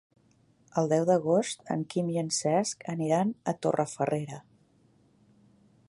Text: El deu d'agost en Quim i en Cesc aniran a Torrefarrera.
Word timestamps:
El 0.81 0.87
deu 0.93 1.03
d'agost 1.09 1.61
en 1.75 1.83
Quim 1.95 2.09
i 2.15 2.19
en 2.21 2.31
Cesc 2.39 2.89
aniran 2.95 3.35
a 3.53 3.57
Torrefarrera. 3.67 4.41